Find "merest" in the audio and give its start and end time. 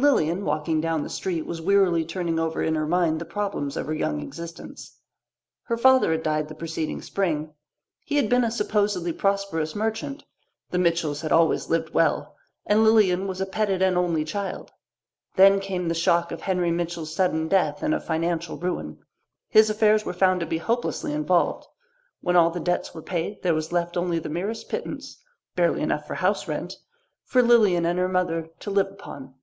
24.30-24.70